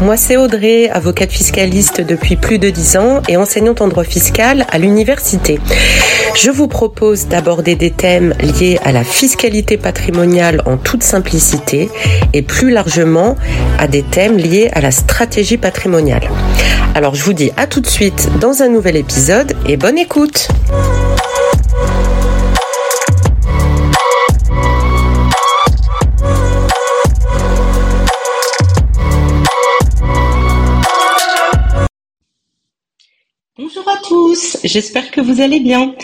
moi 0.00 0.16
c'est 0.16 0.36
Audrey, 0.36 0.88
avocate 0.88 1.30
fiscaliste 1.30 2.00
depuis 2.00 2.36
plus 2.36 2.58
de 2.58 2.70
10 2.70 2.96
ans 2.96 3.22
et 3.28 3.36
enseignante 3.36 3.80
en 3.80 3.88
droit 3.88 4.04
fiscal 4.04 4.66
à 4.70 4.78
l'université. 4.78 5.60
Je 6.34 6.50
vous 6.50 6.66
propose 6.66 7.26
d'aborder 7.26 7.76
des 7.76 7.90
thèmes 7.90 8.34
liés 8.40 8.78
à 8.84 8.90
la 8.90 9.04
fiscalité 9.04 9.76
patrimoniale 9.76 10.62
en 10.66 10.76
toute 10.78 11.02
simplicité 11.02 11.90
et 12.32 12.42
plus 12.42 12.70
largement 12.70 13.36
à 13.78 13.86
des 13.86 14.02
thèmes 14.02 14.36
liés 14.36 14.68
à 14.72 14.80
la 14.80 14.90
stratégie 14.90 15.58
patrimoniale. 15.58 16.28
Alors 16.94 17.14
je 17.14 17.22
vous 17.22 17.32
dis 17.32 17.52
à 17.56 17.66
tout 17.66 17.80
de 17.80 17.86
suite 17.86 18.30
dans 18.40 18.62
un 18.62 18.68
nouvel 18.68 18.96
épisode 18.96 19.52
et 19.68 19.76
bonne 19.76 19.98
écoute 19.98 20.48
tous, 34.32 34.56
j'espère 34.64 35.10
que 35.10 35.20
vous 35.20 35.40
allez 35.40 35.60
bien. 35.60 35.94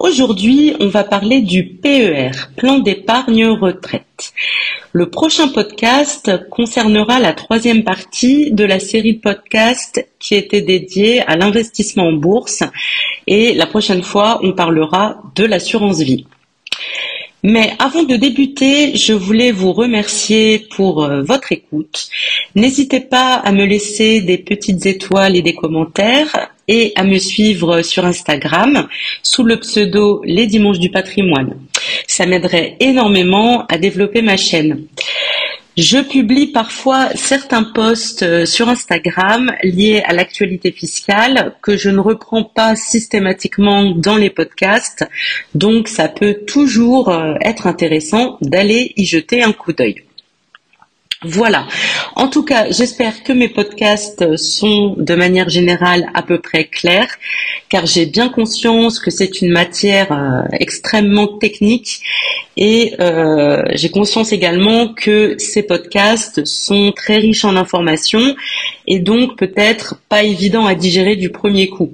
Aujourd'hui, 0.00 0.74
on 0.80 0.88
va 0.88 1.04
parler 1.04 1.40
du 1.40 1.64
PER, 1.64 2.30
plan 2.56 2.78
d'épargne 2.80 3.46
retraite. 3.46 4.32
Le 4.92 5.08
prochain 5.10 5.46
podcast 5.48 6.32
concernera 6.50 7.20
la 7.20 7.34
troisième 7.34 7.84
partie 7.84 8.50
de 8.50 8.64
la 8.64 8.80
série 8.80 9.14
de 9.14 9.20
podcasts 9.20 10.04
qui 10.18 10.34
était 10.34 10.62
dédiée 10.62 11.20
à 11.20 11.36
l'investissement 11.36 12.08
en 12.08 12.14
bourse 12.14 12.64
et 13.28 13.54
la 13.54 13.66
prochaine 13.66 14.02
fois, 14.02 14.40
on 14.42 14.54
parlera 14.54 15.22
de 15.36 15.44
l'assurance 15.44 16.00
vie. 16.00 16.26
Mais 17.44 17.72
avant 17.78 18.02
de 18.02 18.16
débuter, 18.16 18.96
je 18.96 19.12
voulais 19.12 19.52
vous 19.52 19.72
remercier 19.72 20.66
pour 20.74 21.04
euh, 21.04 21.22
votre 21.22 21.52
écoute. 21.52 22.08
N'hésitez 22.56 23.00
pas 23.00 23.34
à 23.34 23.52
me 23.52 23.64
laisser 23.64 24.20
des 24.20 24.38
petites 24.38 24.86
étoiles 24.86 25.36
et 25.36 25.42
des 25.42 25.54
commentaires 25.54 26.50
et 26.66 26.92
à 26.96 27.04
me 27.04 27.18
suivre 27.18 27.82
sur 27.82 28.04
Instagram 28.04 28.88
sous 29.22 29.44
le 29.44 29.58
pseudo 29.60 30.20
Les 30.24 30.46
Dimanches 30.46 30.80
du 30.80 30.90
Patrimoine. 30.90 31.54
Ça 32.06 32.26
m'aiderait 32.26 32.76
énormément 32.80 33.64
à 33.66 33.78
développer 33.78 34.20
ma 34.20 34.36
chaîne. 34.36 34.86
Je 35.78 35.98
publie 35.98 36.48
parfois 36.48 37.10
certains 37.14 37.62
posts 37.62 38.24
euh, 38.24 38.44
sur 38.46 38.68
Instagram 38.68 39.52
liés 39.62 40.02
à 40.04 40.12
l'actualité 40.12 40.72
fiscale 40.72 41.54
que 41.62 41.76
je 41.76 41.88
ne 41.88 42.00
reprends 42.00 42.42
pas 42.42 42.74
systématiquement 42.74 43.92
dans 43.92 44.16
les 44.16 44.28
podcasts, 44.28 45.08
donc 45.54 45.86
ça 45.86 46.08
peut 46.08 46.40
toujours 46.48 47.10
euh, 47.10 47.34
être 47.42 47.68
intéressant 47.68 48.38
d'aller 48.40 48.92
y 48.96 49.04
jeter 49.04 49.44
un 49.44 49.52
coup 49.52 49.72
d'œil. 49.72 50.02
Voilà. 51.24 51.66
En 52.14 52.28
tout 52.28 52.44
cas, 52.44 52.70
j'espère 52.70 53.24
que 53.24 53.32
mes 53.32 53.48
podcasts 53.48 54.36
sont 54.36 54.94
de 54.96 55.14
manière 55.16 55.48
générale 55.48 56.08
à 56.14 56.22
peu 56.22 56.40
près 56.40 56.66
clairs, 56.66 57.10
car 57.68 57.86
j'ai 57.86 58.06
bien 58.06 58.28
conscience 58.28 59.00
que 59.00 59.10
c'est 59.10 59.42
une 59.42 59.50
matière 59.50 60.12
euh, 60.12 60.42
extrêmement 60.52 61.26
technique 61.26 62.02
et 62.56 62.94
euh, 63.00 63.64
j'ai 63.72 63.90
conscience 63.90 64.30
également 64.30 64.94
que 64.94 65.34
ces 65.38 65.64
podcasts 65.64 66.44
sont 66.44 66.92
très 66.92 67.16
riches 67.16 67.44
en 67.44 67.56
informations 67.56 68.36
et 68.90 69.00
donc 69.00 69.36
peut-être 69.36 70.00
pas 70.08 70.22
évident 70.22 70.64
à 70.64 70.74
digérer 70.74 71.14
du 71.14 71.28
premier 71.28 71.68
coup. 71.68 71.92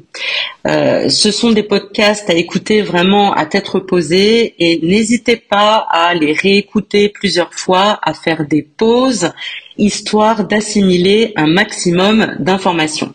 Euh, 0.66 1.08
ce 1.08 1.32
sont 1.32 1.50
des 1.50 1.64
podcasts 1.64 2.30
à 2.30 2.34
écouter 2.34 2.82
vraiment 2.82 3.34
à 3.34 3.46
tête 3.46 3.66
reposée 3.68 4.54
et 4.60 4.78
n'hésitez 4.80 5.36
pas 5.36 5.86
à 5.90 6.14
les 6.14 6.32
réécouter 6.32 7.08
plusieurs 7.08 7.52
fois, 7.52 7.98
à 8.02 8.14
faire 8.14 8.46
des 8.46 8.62
pauses, 8.62 9.32
histoire 9.76 10.44
d'assimiler 10.46 11.32
un 11.34 11.48
maximum 11.48 12.36
d'informations. 12.38 13.12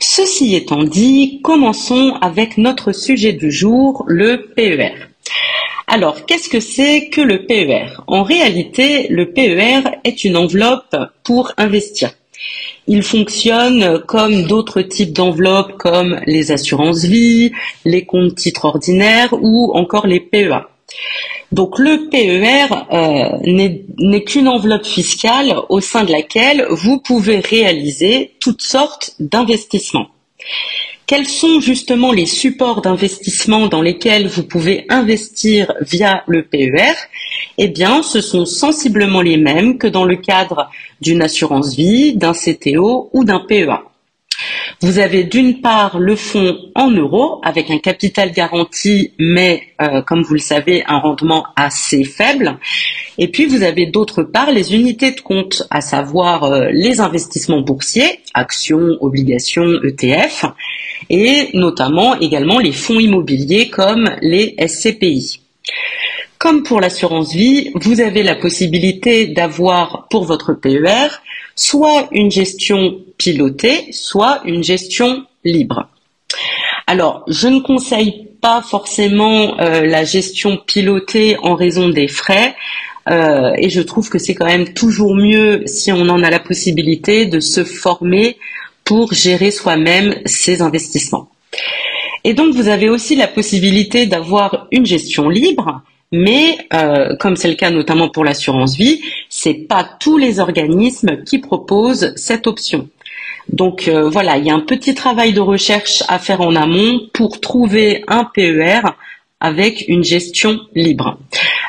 Ceci 0.00 0.56
étant 0.56 0.82
dit, 0.82 1.40
commençons 1.44 2.18
avec 2.20 2.58
notre 2.58 2.90
sujet 2.90 3.32
du 3.32 3.52
jour, 3.52 4.04
le 4.08 4.52
PER. 4.56 4.92
Alors, 5.86 6.26
qu'est-ce 6.26 6.48
que 6.48 6.58
c'est 6.58 7.10
que 7.10 7.20
le 7.20 7.46
PER 7.46 8.02
En 8.08 8.24
réalité, 8.24 9.06
le 9.08 9.30
PER 9.30 9.82
est 10.02 10.24
une 10.24 10.36
enveloppe 10.36 10.96
pour 11.22 11.52
investir. 11.58 12.10
Il 12.86 13.02
fonctionne 13.02 14.00
comme 14.06 14.44
d'autres 14.44 14.82
types 14.82 15.12
d'enveloppes 15.12 15.76
comme 15.78 16.20
les 16.26 16.52
assurances 16.52 17.04
vie, 17.04 17.52
les 17.84 18.04
comptes 18.04 18.36
titres 18.36 18.64
ordinaires 18.64 19.34
ou 19.40 19.72
encore 19.74 20.06
les 20.06 20.20
PEA. 20.20 20.68
Donc 21.52 21.78
le 21.78 22.08
PER 22.10 22.66
euh, 22.92 23.38
n'est 23.42 24.24
qu'une 24.24 24.48
enveloppe 24.48 24.84
fiscale 24.84 25.54
au 25.68 25.80
sein 25.80 26.04
de 26.04 26.12
laquelle 26.12 26.66
vous 26.70 26.98
pouvez 26.98 27.38
réaliser 27.38 28.32
toutes 28.40 28.62
sortes 28.62 29.14
d'investissements. 29.20 30.08
Quels 31.06 31.28
sont 31.28 31.60
justement 31.60 32.10
les 32.10 32.26
supports 32.26 32.82
d'investissement 32.82 33.68
dans 33.68 33.80
lesquels 33.80 34.26
vous 34.26 34.42
pouvez 34.42 34.86
investir 34.88 35.72
via 35.80 36.24
le 36.26 36.42
PER 36.42 36.94
Eh 37.58 37.68
bien, 37.68 38.02
ce 38.02 38.20
sont 38.20 38.44
sensiblement 38.44 39.20
les 39.20 39.36
mêmes 39.36 39.78
que 39.78 39.86
dans 39.86 40.04
le 40.04 40.16
cadre 40.16 40.68
d'une 41.00 41.22
assurance 41.22 41.76
vie, 41.76 42.16
d'un 42.16 42.32
CTO 42.32 43.10
ou 43.12 43.24
d'un 43.24 43.38
PEA. 43.38 43.84
Vous 44.82 44.98
avez 44.98 45.24
d'une 45.24 45.62
part 45.62 45.98
le 45.98 46.16
fonds 46.16 46.58
en 46.74 46.90
euros 46.90 47.40
avec 47.42 47.70
un 47.70 47.78
capital 47.78 48.30
garanti, 48.32 49.12
mais 49.18 49.62
euh, 49.80 50.02
comme 50.02 50.22
vous 50.22 50.34
le 50.34 50.38
savez, 50.40 50.84
un 50.86 50.98
rendement 50.98 51.46
assez 51.56 52.04
faible. 52.04 52.58
Et 53.16 53.28
puis 53.28 53.46
vous 53.46 53.62
avez 53.62 53.86
d'autre 53.86 54.22
part 54.22 54.50
les 54.50 54.74
unités 54.74 55.12
de 55.12 55.20
compte, 55.22 55.66
à 55.70 55.80
savoir 55.80 56.44
euh, 56.44 56.68
les 56.72 57.00
investissements 57.00 57.62
boursiers, 57.62 58.20
actions, 58.34 58.98
obligations, 59.00 59.80
ETF, 59.82 60.44
et 61.08 61.48
notamment 61.54 62.14
également 62.20 62.58
les 62.58 62.72
fonds 62.72 63.00
immobiliers 63.00 63.70
comme 63.70 64.10
les 64.20 64.56
SCPI. 64.58 65.40
Comme 66.36 66.62
pour 66.62 66.82
l'assurance 66.82 67.32
vie, 67.32 67.70
vous 67.76 68.02
avez 68.02 68.22
la 68.22 68.34
possibilité 68.34 69.26
d'avoir 69.26 70.06
pour 70.10 70.24
votre 70.24 70.52
PER 70.52 71.08
soit 71.56 72.08
une 72.12 72.30
gestion 72.30 72.98
pilotée, 73.18 73.90
soit 73.90 74.42
une 74.44 74.62
gestion 74.62 75.24
libre. 75.44 75.88
Alors, 76.86 77.24
je 77.26 77.48
ne 77.48 77.60
conseille 77.60 78.28
pas 78.40 78.62
forcément 78.62 79.58
euh, 79.60 79.86
la 79.86 80.04
gestion 80.04 80.58
pilotée 80.58 81.36
en 81.42 81.54
raison 81.54 81.88
des 81.88 82.06
frais. 82.06 82.54
Euh, 83.08 83.52
et 83.56 83.70
je 83.70 83.80
trouve 83.80 84.08
que 84.08 84.18
c'est 84.18 84.34
quand 84.34 84.46
même 84.46 84.72
toujours 84.72 85.14
mieux 85.14 85.62
si 85.66 85.92
on 85.92 86.08
en 86.08 86.22
a 86.22 86.30
la 86.30 86.40
possibilité 86.40 87.26
de 87.26 87.40
se 87.40 87.64
former 87.64 88.36
pour 88.84 89.12
gérer 89.14 89.50
soi-même 89.50 90.14
ses 90.26 90.62
investissements. 90.62 91.28
Et 92.24 92.34
donc 92.34 92.54
vous 92.54 92.68
avez 92.68 92.88
aussi 92.88 93.14
la 93.14 93.28
possibilité 93.28 94.06
d'avoir 94.06 94.66
une 94.72 94.84
gestion 94.84 95.28
libre, 95.28 95.82
mais 96.12 96.56
euh, 96.72 97.16
comme 97.16 97.36
c'est 97.36 97.48
le 97.48 97.54
cas 97.54 97.70
notamment 97.70 98.08
pour 98.08 98.24
l'assurance 98.24 98.76
vie, 98.76 99.02
c'est 99.28 99.54
pas 99.54 99.88
tous 99.98 100.18
les 100.18 100.40
organismes 100.40 101.22
qui 101.24 101.38
proposent 101.38 102.12
cette 102.16 102.46
option. 102.46 102.88
Donc 103.48 103.88
euh, 103.88 104.08
voilà, 104.08 104.38
il 104.38 104.46
y 104.46 104.50
a 104.50 104.54
un 104.54 104.60
petit 104.60 104.94
travail 104.94 105.32
de 105.32 105.40
recherche 105.40 106.02
à 106.08 106.18
faire 106.18 106.40
en 106.40 106.56
amont 106.56 107.00
pour 107.12 107.40
trouver 107.40 108.04
un 108.08 108.24
PER 108.24 108.80
avec 109.40 109.84
une 109.88 110.02
gestion 110.02 110.60
libre. 110.74 111.18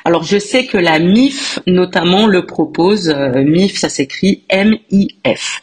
Alors 0.06 0.24
je 0.24 0.38
sais 0.38 0.66
que 0.66 0.78
la 0.78 1.00
MIF 1.00 1.59
notamment 1.68 2.26
le 2.26 2.46
propose. 2.46 3.09
Euh, 3.09 3.44
MIF, 3.44 3.78
ça 3.78 3.90
s'écrit 3.90 4.44
M-I-F. 4.50 5.62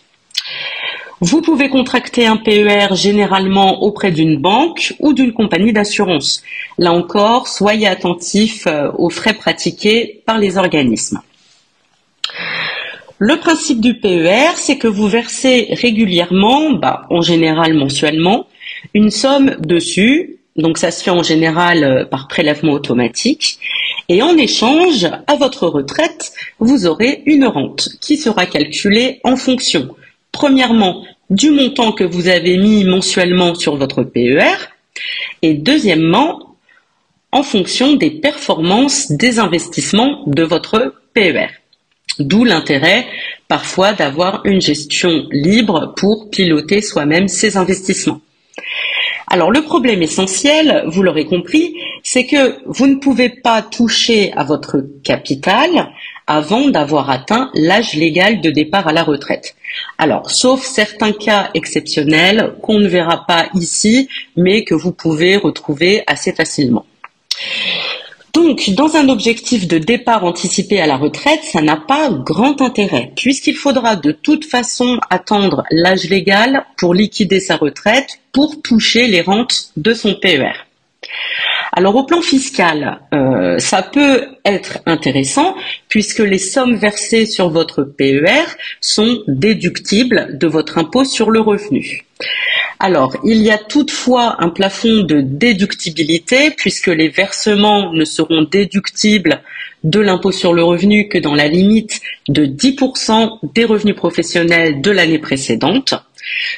Vous 1.27 1.41
pouvez 1.41 1.71
contracter 1.71 2.27
un 2.27 2.37
PER 2.37 2.89
généralement 2.93 3.83
auprès 3.83 4.11
d'une 4.11 4.37
banque 4.37 4.93
ou 5.01 5.15
d'une 5.15 5.33
compagnie 5.33 5.73
d'assurance. 5.73 6.43
Là 6.77 6.93
encore, 6.93 7.49
soyez 7.49 7.87
attentifs 7.87 8.67
euh, 8.67 8.91
aux 8.99 9.09
frais 9.09 9.33
pratiqués 9.33 10.21
par 10.27 10.37
les 10.37 10.59
organismes. 10.59 11.23
Le 13.17 13.39
principe 13.39 13.81
du 13.81 13.99
PER, 13.99 14.51
c'est 14.57 14.77
que 14.77 14.87
vous 14.87 15.09
versez 15.09 15.69
régulièrement, 15.71 16.73
bah, 16.73 17.07
en 17.09 17.23
général 17.23 17.73
mensuellement, 17.73 18.47
une 18.93 19.11
somme 19.11 19.57
dessus. 19.61 20.37
Donc 20.57 20.77
ça 20.77 20.91
se 20.91 21.03
fait 21.03 21.11
en 21.11 21.23
général 21.23 21.85
euh, 21.85 22.05
par 22.05 22.29
prélèvement 22.29 22.73
automatique. 22.73 23.59
Et 24.11 24.21
en 24.21 24.37
échange, 24.37 25.07
à 25.27 25.37
votre 25.37 25.69
retraite, 25.69 26.33
vous 26.59 26.85
aurez 26.85 27.23
une 27.25 27.47
rente 27.47 27.89
qui 28.03 28.19
sera 28.19 28.45
calculée 28.45 29.21
en 29.25 29.37
fonction, 29.37 29.89
premièrement, 30.31 31.05
du 31.31 31.51
montant 31.51 31.93
que 31.93 32.05
vous 32.05 32.29
avez 32.29 32.57
mis 32.57 32.85
mensuellement 32.85 33.55
sur 33.55 33.77
votre 33.77 34.03
PER 34.03 34.55
et 35.43 35.55
deuxièmement, 35.55 36.57
en 37.33 37.43
fonction 37.43 37.95
des 37.95 38.11
performances 38.11 39.11
des 39.11 39.39
investissements 39.39 40.23
de 40.27 40.45
votre 40.45 40.95
PER. 41.15 41.49
D'où 42.21 42.45
l'intérêt 42.45 43.07
parfois 43.49 43.93
d'avoir 43.93 44.47
une 44.47 44.61
gestion 44.61 45.27
libre 45.33 45.95
pour 45.97 46.31
piloter 46.31 46.81
soi-même 46.81 47.29
ses 47.29 47.57
investissements. 47.57 48.21
Alors 49.27 49.51
le 49.51 49.63
problème 49.63 50.03
essentiel, 50.03 50.85
vous 50.87 51.03
l'aurez 51.03 51.25
compris, 51.25 51.77
c'est 52.03 52.27
que 52.27 52.59
vous 52.67 52.87
ne 52.87 52.97
pouvez 52.97 53.31
pas 53.31 53.63
toucher 53.63 54.33
à 54.35 54.45
votre 54.45 54.85
capital 55.03 55.91
avant 56.27 56.69
d'avoir 56.69 57.11
atteint 57.11 57.51
l'âge 57.55 57.95
légal 57.95 58.41
de 58.41 58.51
départ 58.51 58.89
à 58.89 58.93
la 58.93 59.03
retraite. 59.03 59.55
Alors, 59.99 60.31
sauf 60.31 60.65
certains 60.65 61.13
cas 61.13 61.51
exceptionnels 61.55 62.55
qu'on 62.63 62.79
ne 62.79 62.89
verra 62.89 63.27
pas 63.27 63.47
ici, 63.55 64.09
mais 64.37 64.65
que 64.65 64.75
vous 64.75 64.93
pouvez 64.93 65.37
retrouver 65.37 66.03
assez 66.07 66.33
facilement. 66.33 66.87
Donc, 68.33 68.71
dans 68.71 68.97
un 68.97 69.09
objectif 69.11 69.69
de 69.69 69.79
départ 69.79 70.25
anticipé 70.25 70.81
à 70.81 70.89
la 70.89 70.97
retraite, 70.97 71.45
ça 71.45 71.63
n'a 71.63 71.77
pas 71.77 72.11
grand 72.11 72.61
intérêt, 72.63 73.13
puisqu'il 73.15 73.55
faudra 73.55 73.95
de 73.95 74.11
toute 74.11 74.45
façon 74.45 74.99
attendre 75.09 75.63
l'âge 75.71 76.09
légal 76.09 76.65
pour 76.77 76.95
liquider 76.95 77.39
sa 77.39 77.57
retraite 77.57 78.19
pour 78.33 78.61
toucher 78.61 79.07
les 79.07 79.21
rentes 79.21 79.71
de 79.77 79.95
son 79.95 80.15
PER. 80.15 80.51
Alors 81.77 81.97
au 81.97 82.05
plan 82.05 82.23
fiscal, 82.23 83.01
euh, 83.13 83.59
ça 83.59 83.83
peut 83.83 84.29
être 84.45 84.79
intéressant 84.87 85.57
puisque 85.89 86.21
les 86.21 86.39
sommes 86.39 86.77
versées 86.77 87.27
sur 87.27 87.49
votre 87.51 87.83
PER 87.83 88.45
sont 88.81 89.23
déductibles 89.27 90.39
de 90.39 90.47
votre 90.47 90.79
impôt 90.79 91.05
sur 91.05 91.33
le 91.33 91.41
revenu. 91.41 92.05
Alors, 92.79 93.17
il 93.25 93.39
y 93.39 93.51
a 93.51 93.59
toutefois 93.59 94.37
un 94.39 94.51
plafond 94.51 95.03
de 95.03 95.21
déductibilité 95.21 96.53
puisque 96.53 96.87
les 96.87 97.09
versements 97.09 97.93
ne 97.93 98.05
seront 98.05 98.43
déductibles 98.43 99.43
de 99.83 99.99
l'impôt 99.99 100.31
sur 100.31 100.55
le 100.55 100.63
revenu 100.63 101.09
que 101.09 101.19
dans 101.19 101.35
la 101.35 101.49
limite 101.49 102.01
de 102.29 102.47
10% 102.47 103.41
des 103.53 103.65
revenus 103.65 103.97
professionnels 103.97 104.81
de 104.81 104.91
l'année 104.93 105.19
précédente. 105.19 105.95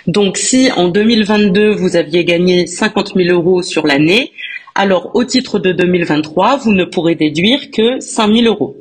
Donc 0.07 0.37
si 0.37 0.71
en 0.73 0.89
2022 0.89 1.71
vous 1.71 1.97
aviez 1.97 2.25
gagné 2.25 2.67
50 2.67 3.15
000 3.17 3.35
euros 3.35 3.63
sur 3.63 3.87
l'année, 3.87 4.33
alors 4.77 5.11
au 5.15 5.25
titre 5.25 5.59
de 5.59 5.73
2023, 5.73 6.57
vous 6.59 6.73
ne 6.73 6.85
pourrez 6.85 7.15
déduire 7.15 7.71
que 7.71 7.99
5 8.01 8.33
000 8.33 8.47
euros. 8.47 8.77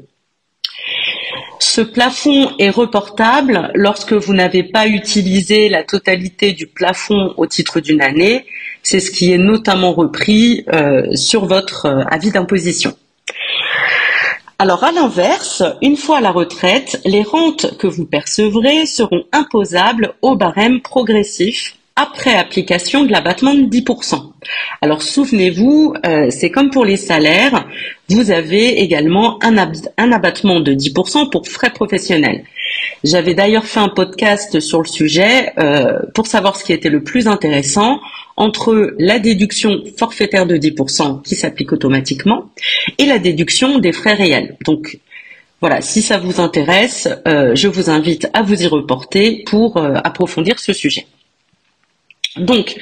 Ce 1.59 1.81
plafond 1.81 2.51
est 2.59 2.69
reportable 2.69 3.71
lorsque 3.74 4.13
vous 4.13 4.33
n'avez 4.33 4.63
pas 4.63 4.88
utilisé 4.88 5.69
la 5.69 5.83
totalité 5.83 6.51
du 6.51 6.68
plafond 6.68 7.33
au 7.38 7.47
titre 7.47 7.80
d'une 7.80 8.01
année. 8.01 8.45
C'est 8.83 9.00
ce 9.00 9.09
qui 9.09 9.31
est 9.31 9.38
notamment 9.38 9.94
repris 9.94 10.65
euh, 10.74 11.15
sur 11.15 11.45
votre 11.45 11.86
euh, 11.86 12.03
avis 12.12 12.31
d'imposition. 12.31 12.95
Alors 14.59 14.83
à 14.83 14.92
l'inverse, 14.92 15.63
une 15.81 15.97
fois 15.97 16.19
à 16.19 16.21
la 16.21 16.31
retraite, 16.31 17.01
les 17.03 17.24
rentes 17.24 17.77
que 17.77 17.88
vous 17.88 18.06
percevrez 18.06 18.86
seront 18.86 19.24
imposables 19.31 20.13
au 20.21 20.36
barème 20.36 20.81
progressif 20.81 21.77
après 21.95 22.36
application 22.36 23.06
de 23.06 23.12
l'abattement 23.12 23.53
de 23.53 23.63
10%. 23.63 24.33
Alors 24.81 25.01
souvenez-vous, 25.01 25.94
euh, 26.06 26.27
c'est 26.30 26.51
comme 26.51 26.69
pour 26.69 26.83
les 26.83 26.97
salaires, 26.97 27.68
vous 28.09 28.31
avez 28.31 28.81
également 28.81 29.39
un, 29.42 29.57
abattement 30.12 30.59
de 30.59 30.74
10% 30.74 31.30
pour 31.30 31.47
frais 31.47 31.69
professionnels. 31.69 32.44
J'avais 33.06 33.33
d'ailleurs 33.33 33.65
fait 33.65 33.80
un 33.80 33.88
podcast 33.88 34.59
sur 34.59 34.81
le 34.81 34.88
sujet 34.88 35.53
euh, 35.57 36.00
pour 36.13 36.27
savoir 36.27 36.57
ce 36.57 36.65
qui 36.65 36.74
était 36.74 36.89
le 36.89 37.01
plus 37.01 37.27
intéressant 37.27 38.01
entre 38.36 38.94
la 39.00 39.19
déduction 39.19 39.81
forfaitaire 39.97 40.45
de 40.45 40.57
10% 40.57 41.21
qui 41.24 41.36
s'applique 41.36 41.71
automatiquement 41.71 42.50
et 42.97 43.06
la 43.06 43.19
déduction 43.19 43.80
des 43.80 43.94
frais 43.94 44.15
réels. 44.15 44.57
Donc 44.65 45.00
voilà, 45.62 45.80
si 45.80 46.01
ça 46.01 46.18
vous 46.18 46.42
intéresse, 46.42 47.07
euh, 47.25 47.56
je 47.56 47.69
vous 47.69 47.89
invite 47.89 48.27
à 48.33 48.42
vous 48.42 48.62
y 48.62 48.68
reporter 48.68 49.45
pour 49.45 49.77
approfondir 49.77 50.59
ce 50.59 50.74
sujet. 50.74 51.07
Donc, 52.37 52.75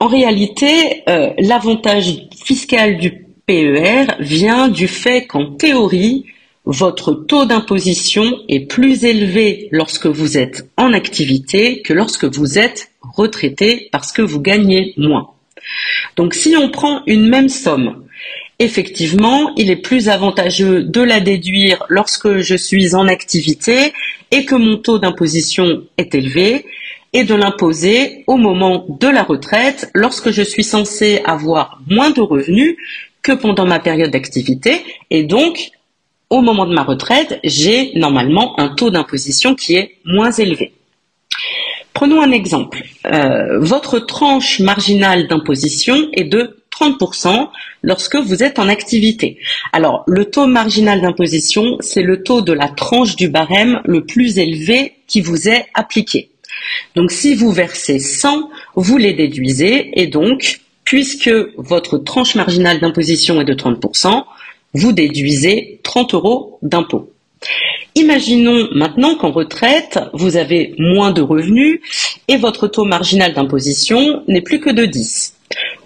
en 0.00 0.06
réalité, 0.06 1.02
euh, 1.08 1.30
l'avantage 1.38 2.28
fiscal 2.44 2.98
du 2.98 3.26
PER 3.46 4.06
vient 4.20 4.68
du 4.68 4.88
fait 4.88 5.26
qu'en 5.26 5.52
théorie, 5.52 6.24
votre 6.64 7.14
taux 7.14 7.44
d'imposition 7.44 8.40
est 8.48 8.66
plus 8.66 9.04
élevé 9.04 9.68
lorsque 9.70 10.06
vous 10.06 10.36
êtes 10.36 10.68
en 10.76 10.92
activité 10.92 11.80
que 11.82 11.92
lorsque 11.92 12.24
vous 12.24 12.58
êtes 12.58 12.90
retraité 13.00 13.88
parce 13.92 14.10
que 14.10 14.22
vous 14.22 14.40
gagnez 14.40 14.92
moins. 14.96 15.30
Donc 16.16 16.34
si 16.34 16.56
on 16.56 16.70
prend 16.70 17.02
une 17.06 17.28
même 17.28 17.48
somme, 17.48 18.04
effectivement, 18.58 19.52
il 19.56 19.70
est 19.70 19.76
plus 19.76 20.08
avantageux 20.08 20.82
de 20.82 21.00
la 21.00 21.20
déduire 21.20 21.84
lorsque 21.88 22.38
je 22.38 22.56
suis 22.56 22.94
en 22.96 23.06
activité 23.06 23.92
et 24.32 24.44
que 24.44 24.56
mon 24.56 24.76
taux 24.76 24.98
d'imposition 24.98 25.84
est 25.98 26.14
élevé 26.14 26.64
et 27.16 27.24
de 27.24 27.34
l'imposer 27.34 28.24
au 28.26 28.36
moment 28.36 28.84
de 29.00 29.08
la 29.08 29.22
retraite 29.22 29.90
lorsque 29.94 30.30
je 30.30 30.42
suis 30.42 30.62
censé 30.62 31.22
avoir 31.24 31.80
moins 31.88 32.10
de 32.10 32.20
revenus 32.20 32.76
que 33.22 33.32
pendant 33.32 33.64
ma 33.64 33.78
période 33.78 34.10
d'activité 34.10 34.84
et 35.08 35.22
donc 35.22 35.70
au 36.28 36.42
moment 36.42 36.66
de 36.66 36.74
ma 36.74 36.82
retraite, 36.82 37.40
j'ai 37.42 37.92
normalement 37.94 38.60
un 38.60 38.68
taux 38.68 38.90
d'imposition 38.90 39.54
qui 39.54 39.76
est 39.76 39.96
moins 40.04 40.30
élevé. 40.30 40.74
Prenons 41.94 42.20
un 42.20 42.32
exemple. 42.32 42.82
Euh, 43.06 43.60
votre 43.60 43.98
tranche 43.98 44.60
marginale 44.60 45.26
d'imposition 45.26 46.10
est 46.12 46.24
de 46.24 46.58
30% 46.70 47.48
lorsque 47.80 48.16
vous 48.16 48.42
êtes 48.42 48.58
en 48.58 48.68
activité. 48.68 49.38
Alors, 49.72 50.04
le 50.06 50.26
taux 50.26 50.46
marginal 50.46 51.00
d'imposition, 51.00 51.78
c'est 51.80 52.02
le 52.02 52.22
taux 52.22 52.42
de 52.42 52.52
la 52.52 52.68
tranche 52.68 53.16
du 53.16 53.30
barème 53.30 53.80
le 53.86 54.04
plus 54.04 54.38
élevé 54.38 54.96
qui 55.06 55.22
vous 55.22 55.48
est 55.48 55.64
appliqué. 55.72 56.28
Donc 56.94 57.10
si 57.10 57.34
vous 57.34 57.52
versez 57.52 57.98
100, 57.98 58.50
vous 58.74 58.96
les 58.96 59.12
déduisez 59.12 60.00
et 60.00 60.06
donc, 60.06 60.60
puisque 60.84 61.30
votre 61.56 61.98
tranche 61.98 62.34
marginale 62.34 62.80
d'imposition 62.80 63.40
est 63.40 63.44
de 63.44 63.54
30%, 63.54 64.24
vous 64.74 64.92
déduisez 64.92 65.80
30 65.82 66.14
euros 66.14 66.58
d'impôt. 66.62 67.10
Imaginons 67.94 68.68
maintenant 68.72 69.14
qu'en 69.16 69.32
retraite, 69.32 69.98
vous 70.12 70.36
avez 70.36 70.74
moins 70.78 71.12
de 71.12 71.22
revenus 71.22 71.80
et 72.28 72.36
votre 72.36 72.68
taux 72.68 72.84
marginal 72.84 73.32
d'imposition 73.32 74.22
n'est 74.28 74.42
plus 74.42 74.60
que 74.60 74.70
de 74.70 74.84
10. 74.84 75.34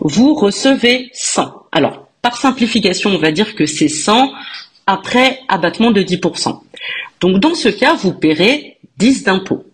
Vous 0.00 0.34
recevez 0.34 1.10
100. 1.12 1.66
Alors, 1.70 2.08
par 2.20 2.36
simplification, 2.36 3.10
on 3.10 3.18
va 3.18 3.30
dire 3.30 3.54
que 3.54 3.64
c'est 3.66 3.88
100 3.88 4.32
après 4.86 5.38
abattement 5.48 5.92
de 5.92 6.02
10%. 6.02 6.60
Donc, 7.20 7.38
dans 7.38 7.54
ce 7.54 7.68
cas, 7.68 7.94
vous 7.94 8.12
paierez 8.12 8.78
10 8.98 9.24
d'impôt. 9.24 9.64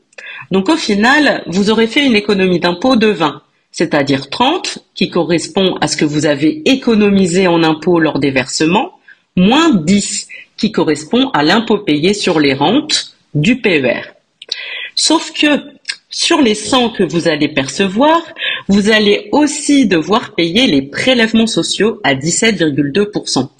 Donc 0.50 0.68
au 0.68 0.76
final, 0.76 1.42
vous 1.46 1.70
aurez 1.70 1.86
fait 1.86 2.04
une 2.04 2.16
économie 2.16 2.60
d'impôt 2.60 2.96
de 2.96 3.08
20, 3.08 3.42
c'est-à-dire 3.70 4.30
30 4.30 4.78
qui 4.94 5.10
correspond 5.10 5.76
à 5.80 5.88
ce 5.88 5.96
que 5.96 6.04
vous 6.04 6.26
avez 6.26 6.62
économisé 6.70 7.46
en 7.46 7.62
impôt 7.62 7.98
lors 7.98 8.18
des 8.18 8.30
versements, 8.30 8.98
moins 9.36 9.74
10 9.74 10.28
qui 10.56 10.72
correspond 10.72 11.28
à 11.30 11.42
l'impôt 11.42 11.78
payé 11.78 12.14
sur 12.14 12.40
les 12.40 12.54
rentes 12.54 13.16
du 13.34 13.60
PER. 13.60 14.00
Sauf 14.94 15.32
que 15.32 15.76
sur 16.08 16.40
les 16.40 16.54
100 16.54 16.90
que 16.90 17.02
vous 17.02 17.28
allez 17.28 17.48
percevoir, 17.48 18.22
vous 18.68 18.90
allez 18.90 19.28
aussi 19.32 19.86
devoir 19.86 20.34
payer 20.34 20.66
les 20.66 20.80
prélèvements 20.80 21.46
sociaux 21.46 22.00
à 22.04 22.14
17,2%. 22.14 23.50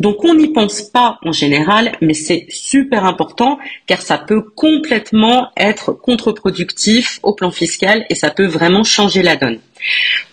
Donc 0.00 0.24
on 0.24 0.34
n'y 0.34 0.52
pense 0.52 0.82
pas 0.82 1.18
en 1.22 1.32
général, 1.32 1.92
mais 2.00 2.14
c'est 2.14 2.46
super 2.48 3.04
important 3.04 3.58
car 3.86 4.02
ça 4.02 4.18
peut 4.18 4.42
complètement 4.42 5.50
être 5.56 5.92
contre-productif 5.92 7.20
au 7.22 7.34
plan 7.34 7.50
fiscal 7.50 8.04
et 8.08 8.14
ça 8.14 8.30
peut 8.30 8.46
vraiment 8.46 8.84
changer 8.84 9.22
la 9.22 9.36
donne. 9.36 9.58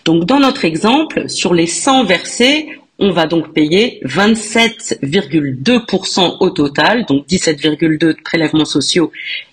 Donc 0.04 0.24
dans 0.24 0.40
notre 0.40 0.64
exemple, 0.64 1.28
sur 1.28 1.52
les 1.54 1.66
100 1.66 2.04
versés, 2.04 2.68
on 2.98 3.10
va 3.10 3.26
donc 3.26 3.52
payer 3.52 4.00
27,2% 4.04 6.38
au 6.40 6.50
total, 6.50 7.04
donc 7.06 7.26
17,2 7.26 7.98
de 7.98 8.16
prélèvements 8.24 8.64
sociaux 8.64 9.12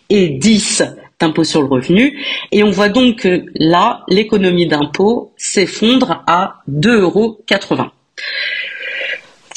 et 0.09 0.29
10 0.29 0.83
d'impôt 1.19 1.43
sur 1.43 1.61
le 1.61 1.67
revenu. 1.67 2.17
Et 2.51 2.63
on 2.63 2.71
voit 2.71 2.89
donc 2.89 3.19
que 3.19 3.45
là, 3.55 4.03
l'économie 4.07 4.65
d'impôt 4.67 5.31
s'effondre 5.37 6.23
à 6.27 6.61
2,80 6.69 7.01
euros. 7.01 7.39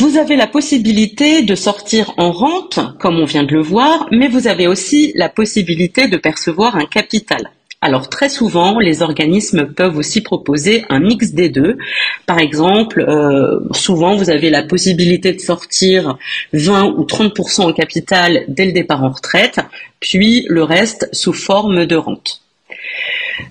Vous 0.00 0.16
avez 0.16 0.36
la 0.36 0.46
possibilité 0.46 1.42
de 1.42 1.56
sortir 1.56 2.14
en 2.18 2.30
rente, 2.30 2.78
comme 3.00 3.18
on 3.18 3.24
vient 3.24 3.42
de 3.42 3.52
le 3.52 3.62
voir, 3.62 4.06
mais 4.12 4.28
vous 4.28 4.46
avez 4.46 4.68
aussi 4.68 5.10
la 5.16 5.28
possibilité 5.28 6.06
de 6.06 6.16
percevoir 6.16 6.76
un 6.76 6.84
capital. 6.84 7.50
Alors 7.80 8.08
très 8.08 8.28
souvent, 8.28 8.78
les 8.78 9.02
organismes 9.02 9.66
peuvent 9.66 9.96
aussi 9.96 10.20
proposer 10.20 10.84
un 10.88 11.00
mix 11.00 11.32
des 11.32 11.48
deux. 11.48 11.78
Par 12.26 12.38
exemple, 12.38 13.00
euh, 13.00 13.58
souvent 13.72 14.14
vous 14.14 14.30
avez 14.30 14.50
la 14.50 14.62
possibilité 14.62 15.32
de 15.32 15.40
sortir 15.40 16.16
20 16.52 16.94
ou 16.96 17.04
30% 17.04 17.62
en 17.62 17.72
capital 17.72 18.44
dès 18.46 18.66
le 18.66 18.72
départ 18.72 19.02
en 19.02 19.10
retraite, 19.10 19.58
puis 19.98 20.46
le 20.48 20.62
reste 20.62 21.08
sous 21.12 21.32
forme 21.32 21.86
de 21.86 21.96
rente. 21.96 22.42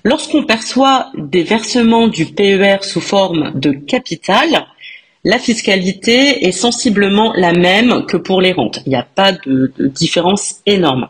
Lorsqu'on 0.02 0.44
perçoit 0.44 1.10
des 1.14 1.42
versements 1.42 2.08
du 2.08 2.24
PER 2.24 2.78
sous 2.82 3.02
forme 3.02 3.52
de 3.54 3.72
capital, 3.72 4.66
la 5.24 5.38
fiscalité 5.38 6.46
est 6.46 6.52
sensiblement 6.52 7.32
la 7.34 7.52
même 7.52 8.06
que 8.06 8.16
pour 8.16 8.40
les 8.40 8.52
rentes. 8.52 8.80
Il 8.86 8.90
n'y 8.90 8.96
a 8.96 9.02
pas 9.02 9.32
de 9.32 9.72
différence 9.78 10.56
énorme. 10.66 11.08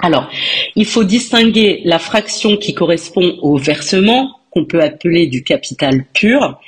Alors, 0.00 0.28
il 0.76 0.84
faut 0.84 1.04
distinguer 1.04 1.80
la 1.84 1.98
fraction 1.98 2.56
qui 2.56 2.74
correspond 2.74 3.38
au 3.40 3.56
versement, 3.56 4.38
qu'on 4.50 4.64
peut 4.64 4.82
appeler 4.82 5.26
du 5.28 5.42
capital 5.42 6.04
pur, 6.12 6.60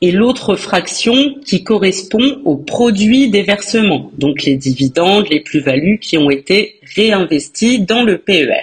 et 0.00 0.12
l'autre 0.12 0.56
fraction 0.56 1.34
qui 1.44 1.64
correspond 1.64 2.40
au 2.44 2.56
produit 2.56 3.30
des 3.30 3.42
versements, 3.42 4.10
donc 4.16 4.44
les 4.44 4.56
dividendes, 4.56 5.26
les 5.30 5.40
plus-values 5.40 5.98
qui 5.98 6.18
ont 6.18 6.30
été 6.30 6.78
réinvestis 6.94 7.80
dans 7.80 8.02
le 8.02 8.18
PER. 8.18 8.62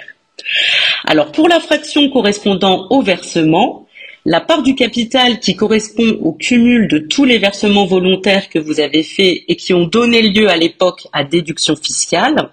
Alors 1.04 1.32
pour 1.32 1.48
la 1.48 1.60
fraction 1.60 2.08
correspondant 2.08 2.86
au 2.90 3.02
versement, 3.02 3.83
la 4.24 4.40
part 4.40 4.62
du 4.62 4.74
capital 4.74 5.38
qui 5.38 5.54
correspond 5.54 6.18
au 6.22 6.32
cumul 6.32 6.88
de 6.88 6.98
tous 6.98 7.24
les 7.24 7.38
versements 7.38 7.86
volontaires 7.86 8.48
que 8.48 8.58
vous 8.58 8.80
avez 8.80 9.02
faits 9.02 9.42
et 9.48 9.56
qui 9.56 9.74
ont 9.74 9.86
donné 9.86 10.22
lieu 10.22 10.48
à 10.48 10.56
l'époque 10.56 11.06
à 11.12 11.24
déduction 11.24 11.76
fiscale 11.76 12.50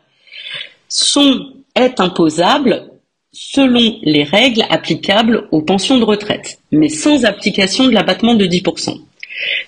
sont, 0.89 1.53
est 1.75 1.99
imposable 1.99 2.89
selon 3.31 3.97
les 4.01 4.23
règles 4.23 4.65
applicables 4.69 5.47
aux 5.51 5.61
pensions 5.61 5.97
de 5.97 6.03
retraite, 6.03 6.59
mais 6.71 6.89
sans 6.89 7.23
application 7.23 7.85
de 7.85 7.91
l'abattement 7.91 8.35
de 8.35 8.45
10%. 8.45 8.99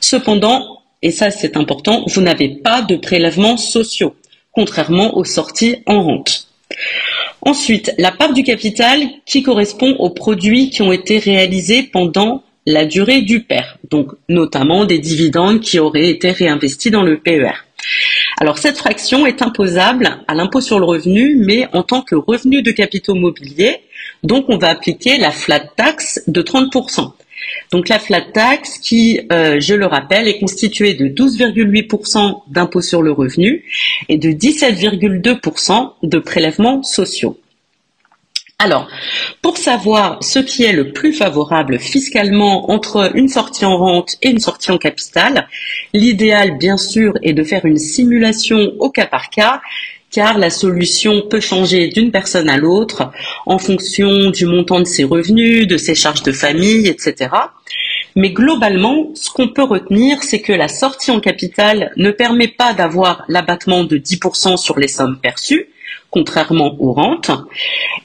Cependant, 0.01 0.81
et 1.01 1.11
ça 1.11 1.31
c'est 1.31 1.55
important, 1.55 2.03
vous 2.07 2.21
n'avez 2.21 2.49
pas 2.49 2.81
de 2.81 2.97
prélèvements 2.97 3.55
sociaux, 3.55 4.15
contrairement 4.51 5.15
aux 5.15 5.23
sorties 5.23 5.77
en 5.85 6.03
rente. 6.03 6.49
Ensuite, 7.45 7.93
la 7.97 8.11
part 8.11 8.31
du 8.31 8.43
capital 8.43 9.01
qui 9.25 9.43
correspond 9.43 9.95
aux 9.99 10.09
produits 10.09 10.69
qui 10.69 10.81
ont 10.81 10.93
été 10.93 11.19
réalisés 11.19 11.83
pendant 11.83 12.41
la 12.65 12.85
durée 12.85 13.21
du 13.21 13.41
PER, 13.41 13.77
donc 13.89 14.11
notamment 14.29 14.85
des 14.85 14.99
dividendes 14.99 15.59
qui 15.59 15.77
auraient 15.77 16.07
été 16.07 16.31
réinvestis 16.31 16.89
dans 16.89 17.03
le 17.03 17.19
PER. 17.19 17.51
Alors 18.39 18.57
cette 18.57 18.77
fraction 18.77 19.25
est 19.25 19.41
imposable 19.41 20.21
à 20.29 20.35
l'impôt 20.35 20.61
sur 20.61 20.79
le 20.79 20.85
revenu, 20.85 21.35
mais 21.35 21.67
en 21.73 21.83
tant 21.83 22.01
que 22.01 22.15
revenu 22.15 22.61
de 22.61 22.71
capitaux 22.71 23.15
mobiliers, 23.15 23.81
donc 24.23 24.45
on 24.47 24.57
va 24.57 24.69
appliquer 24.69 25.17
la 25.17 25.31
flat 25.31 25.59
tax 25.59 26.23
de 26.27 26.41
30%. 26.41 27.11
Donc 27.71 27.89
la 27.89 27.99
flat 27.99 28.21
tax 28.21 28.77
qui, 28.79 29.21
euh, 29.31 29.59
je 29.59 29.73
le 29.73 29.85
rappelle, 29.85 30.27
est 30.27 30.39
constituée 30.39 30.93
de 30.93 31.07
12,8% 31.07 32.43
d'impôt 32.47 32.81
sur 32.81 33.01
le 33.01 33.11
revenu 33.11 33.63
et 34.09 34.17
de 34.17 34.29
17,2% 34.29 35.93
de 36.03 36.19
prélèvements 36.19 36.83
sociaux. 36.83 37.39
Alors, 38.59 38.87
pour 39.41 39.57
savoir 39.57 40.23
ce 40.23 40.39
qui 40.39 40.63
est 40.63 40.71
le 40.71 40.93
plus 40.93 41.11
favorable 41.11 41.79
fiscalement 41.79 42.71
entre 42.71 43.11
une 43.13 43.27
sortie 43.27 43.65
en 43.65 43.77
rente 43.77 44.15
et 44.21 44.29
une 44.29 44.39
sortie 44.39 44.71
en 44.71 44.77
capital, 44.77 45.49
l'idéal, 45.93 46.57
bien 46.57 46.77
sûr, 46.77 47.13
est 47.23 47.33
de 47.33 47.43
faire 47.43 47.65
une 47.65 47.77
simulation 47.77 48.71
au 48.79 48.89
cas 48.89 49.07
par 49.07 49.29
cas, 49.29 49.61
car 50.13 50.37
la 50.37 50.49
solution 50.51 51.23
peut 51.29 51.39
changer 51.39 51.87
d'une 51.87 52.11
personne 52.11 52.49
à 52.49 52.57
l'autre 52.57 53.11
en 53.45 53.57
fonction 53.57 54.29
du 54.29 54.45
montant 54.45 54.79
de 54.79 54.85
ses 54.85 55.03
revenus, 55.03 55.67
de 55.67 55.77
ses 55.77 55.95
charges 55.95 56.23
de 56.23 56.31
famille, 56.31 56.87
etc. 56.87 57.29
Mais 58.15 58.31
globalement, 58.31 59.09
ce 59.15 59.31
qu'on 59.31 59.47
peut 59.47 59.63
retenir, 59.63 60.21
c'est 60.21 60.41
que 60.41 60.53
la 60.53 60.67
sortie 60.67 61.09
en 61.09 61.19
capital 61.19 61.91
ne 61.97 62.11
permet 62.11 62.47
pas 62.47 62.73
d'avoir 62.73 63.23
l'abattement 63.27 63.83
de 63.83 63.97
10% 63.97 64.57
sur 64.57 64.77
les 64.77 64.87
sommes 64.87 65.19
perçues, 65.19 65.67
contrairement 66.11 66.75
aux 66.79 66.93
rentes, 66.93 67.31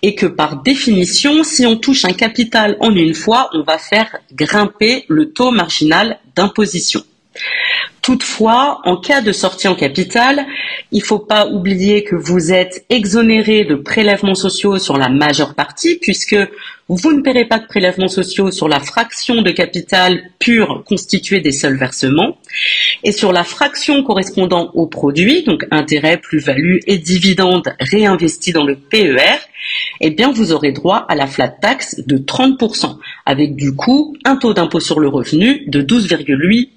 et 0.01 0.15
que 0.15 0.25
par 0.25 0.63
définition, 0.63 1.45
si 1.45 1.67
on 1.67 1.77
touche 1.77 2.07
un 2.07 2.15
capital 2.15 2.79
en 2.81 2.95
une 2.95 3.15
fois, 3.15 3.51
on 3.53 3.63
va 3.63 3.77
faire 3.77 4.17
grimper 4.33 5.05
le 5.09 5.31
taux 5.31 5.51
marginal 5.51 6.19
d'imposition. 6.35 7.03
Toutefois, 8.09 8.81
en 8.85 8.97
cas 8.97 9.21
de 9.21 9.33
sortie 9.33 9.69
en 9.69 9.75
capital, 9.75 10.47
il 10.93 11.01
ne 11.01 11.05
faut 11.05 11.19
pas 11.19 11.47
oublier 11.47 12.05
que 12.05 12.17
vous 12.17 12.53
êtes 12.53 12.87
exonéré 12.89 13.65
de 13.67 13.75
prélèvements 13.75 14.35
sociaux 14.35 14.79
sur 14.79 14.97
la 14.97 15.11
majeure 15.11 15.55
partie, 15.55 15.99
puisque 16.01 16.37
vous 16.89 17.13
ne 17.13 17.21
paierez 17.21 17.45
pas 17.45 17.59
de 17.59 17.67
prélèvements 17.67 18.09
sociaux 18.09 18.51
sur 18.51 18.67
la 18.67 18.81
fraction 18.81 19.43
de 19.43 19.51
capital 19.51 20.23
pure 20.39 20.85
constituée 20.87 21.41
des 21.41 21.53
seuls 21.53 21.77
versements, 21.77 22.39
et 23.05 23.13
sur 23.13 23.31
la 23.31 23.45
fraction 23.45 24.03
correspondant 24.03 24.71
au 24.73 24.87
produit, 24.87 25.43
donc 25.43 25.67
intérêt, 25.71 26.17
plus-value 26.17 26.79
et 26.87 26.97
dividendes 26.97 27.75
réinvestis 27.79 28.55
dans 28.55 28.65
le 28.65 28.77
PER, 28.77 29.37
eh 30.01 30.11
bien 30.11 30.33
vous 30.33 30.53
aurez 30.53 30.73
droit 30.73 31.05
à 31.11 31.15
la 31.15 31.27
flat 31.27 31.49
tax 31.49 32.01
de 32.07 32.17
30%, 32.17 32.97
avec 33.27 33.55
du 33.55 33.75
coup 33.75 34.17
un 34.25 34.37
taux 34.37 34.55
d'impôt 34.55 34.81
sur 34.81 34.99
le 34.99 35.09
revenu 35.09 35.65
de 35.67 35.83
12,8% 35.83 36.69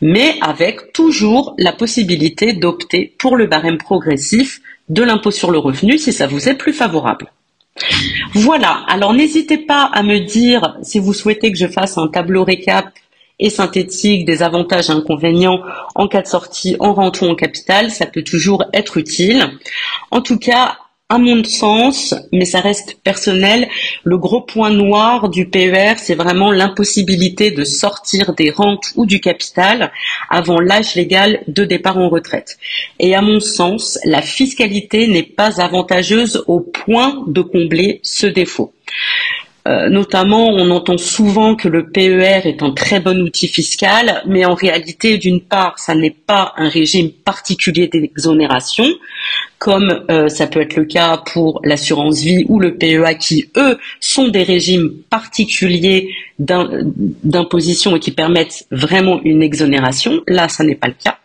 mais 0.00 0.36
avec 0.40 0.92
toujours 0.92 1.54
la 1.58 1.72
possibilité 1.72 2.52
d'opter 2.52 3.14
pour 3.18 3.36
le 3.36 3.46
barème 3.46 3.78
progressif 3.78 4.60
de 4.88 5.02
l'impôt 5.02 5.30
sur 5.30 5.50
le 5.50 5.58
revenu 5.58 5.98
si 5.98 6.12
ça 6.12 6.26
vous 6.26 6.48
est 6.48 6.54
plus 6.54 6.72
favorable. 6.72 7.32
Voilà, 8.34 8.84
alors 8.88 9.14
n'hésitez 9.14 9.58
pas 9.58 9.90
à 9.92 10.02
me 10.02 10.18
dire 10.18 10.76
si 10.82 10.98
vous 10.98 11.14
souhaitez 11.14 11.52
que 11.52 11.58
je 11.58 11.66
fasse 11.66 11.98
un 11.98 12.08
tableau 12.08 12.44
récap 12.44 12.86
et 13.38 13.50
synthétique 13.50 14.24
des 14.24 14.42
avantages 14.42 14.90
et 14.90 14.92
inconvénients 14.92 15.60
en 15.94 16.08
cas 16.08 16.22
de 16.22 16.26
sortie 16.26 16.76
en 16.80 16.92
rente 16.92 17.20
ou 17.20 17.26
en 17.26 17.36
capital, 17.36 17.90
ça 17.90 18.06
peut 18.06 18.24
toujours 18.24 18.64
être 18.72 18.96
utile. 18.96 19.48
En 20.10 20.20
tout 20.22 20.38
cas, 20.38 20.78
à 21.10 21.16
mon 21.16 21.42
sens, 21.42 22.14
mais 22.32 22.44
ça 22.44 22.60
reste 22.60 22.98
personnel, 23.02 23.66
le 24.04 24.18
gros 24.18 24.42
point 24.42 24.68
noir 24.68 25.30
du 25.30 25.48
PER, 25.48 25.94
c'est 25.96 26.14
vraiment 26.14 26.52
l'impossibilité 26.52 27.50
de 27.50 27.64
sortir 27.64 28.34
des 28.34 28.50
rentes 28.50 28.92
ou 28.94 29.06
du 29.06 29.18
capital 29.18 29.90
avant 30.28 30.60
l'âge 30.60 30.96
légal 30.96 31.42
de 31.48 31.64
départ 31.64 31.96
en 31.96 32.10
retraite. 32.10 32.58
Et 32.98 33.14
à 33.14 33.22
mon 33.22 33.40
sens, 33.40 33.98
la 34.04 34.20
fiscalité 34.20 35.06
n'est 35.06 35.22
pas 35.22 35.62
avantageuse 35.62 36.44
au 36.46 36.60
point 36.60 37.24
de 37.26 37.40
combler 37.40 38.00
ce 38.02 38.26
défaut. 38.26 38.74
Euh, 39.68 39.90
notamment, 39.90 40.48
on 40.48 40.70
entend 40.70 40.96
souvent 40.96 41.54
que 41.54 41.68
le 41.68 41.90
PER 41.90 42.48
est 42.48 42.62
un 42.62 42.70
très 42.70 43.00
bon 43.00 43.20
outil 43.20 43.48
fiscal, 43.48 44.22
mais 44.26 44.46
en 44.46 44.54
réalité, 44.54 45.18
d'une 45.18 45.42
part, 45.42 45.78
ça 45.78 45.94
n'est 45.94 46.16
pas 46.26 46.54
un 46.56 46.70
régime 46.70 47.10
particulier 47.10 47.86
d'exonération, 47.86 48.86
comme 49.58 50.04
euh, 50.10 50.28
ça 50.28 50.46
peut 50.46 50.62
être 50.62 50.76
le 50.76 50.86
cas 50.86 51.18
pour 51.18 51.60
l'assurance 51.64 52.22
vie 52.22 52.46
ou 52.48 52.60
le 52.60 52.76
PEA, 52.76 53.14
qui, 53.18 53.50
eux, 53.58 53.76
sont 54.00 54.28
des 54.28 54.42
régimes 54.42 54.90
particuliers 55.10 56.14
d'imposition 56.38 57.96
et 57.96 58.00
qui 58.00 58.12
permettent 58.12 58.66
vraiment 58.70 59.20
une 59.22 59.42
exonération. 59.42 60.22
Là, 60.26 60.48
ça 60.48 60.64
n'est 60.64 60.76
pas 60.76 60.88
le 60.88 60.94
cas. 60.94 61.18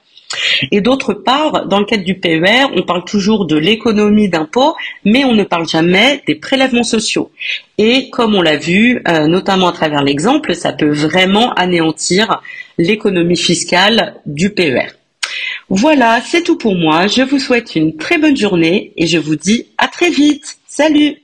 Et 0.72 0.82
d'autre 0.82 1.14
part, 1.14 1.68
dans 1.68 1.80
le 1.80 1.86
cadre 1.86 2.04
du 2.04 2.20
PER, 2.20 2.66
on 2.76 2.84
parle 2.84 3.06
toujours 3.06 3.46
de 3.46 3.56
l'économie 3.56 4.30
d'impôt, 4.30 4.76
mais 5.06 5.26
on 5.26 5.34
ne 5.34 5.44
parle 5.44 5.68
jamais 5.68 6.22
des 6.28 6.36
prélèvements 6.36 6.84
sociaux. 6.84 7.32
Et 7.78 8.10
comme 8.10 8.36
on 8.36 8.42
l'a 8.42 8.58
vu, 8.58 9.02
euh, 9.08 9.28
notamment 9.28 9.68
à 9.68 9.72
travers 9.72 10.04
l'exemple, 10.04 10.56
ça 10.56 10.74
peut 10.74 10.92
vraiment 10.92 11.54
anéantir 11.54 12.42
l'économie 12.78 13.38
fiscale 13.38 14.16
du 14.26 14.50
PER. 14.52 14.88
Voilà, 15.70 16.22
c'est 16.26 16.44
tout 16.44 16.58
pour 16.58 16.76
moi. 16.76 17.08
Je 17.08 17.22
vous 17.22 17.40
souhaite 17.40 17.76
une 17.76 17.98
très 17.98 18.18
bonne 18.18 18.38
journée 18.38 18.94
et 18.98 19.08
je 19.08 19.18
vous 19.18 19.36
dis 19.36 19.68
à 19.78 19.88
très 19.88 20.10
vite. 20.10 20.58
Salut 20.68 21.23